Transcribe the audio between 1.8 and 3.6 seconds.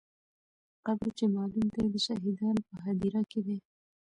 د شهیدانو په هدیره کې دی.